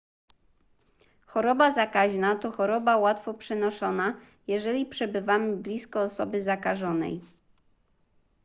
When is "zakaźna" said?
1.71-2.35